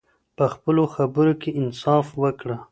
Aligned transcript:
په 0.37 0.45
خپلو 0.53 0.83
خبرو 0.95 1.33
کې 1.41 1.49
انصاف 1.61 2.05
وکړه. 2.21 2.57